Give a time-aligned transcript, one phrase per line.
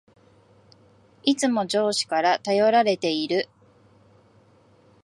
[1.21, 3.49] いつも上司から頼られている